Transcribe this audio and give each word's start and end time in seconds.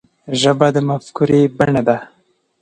ژبه 0.41 0.67
د 0.75 0.77
مفکورې 0.89 1.41
بڼه 1.57 1.81
ده 1.87 1.97